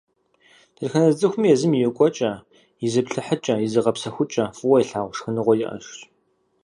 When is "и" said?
1.73-1.89, 2.85-2.87, 3.65-3.67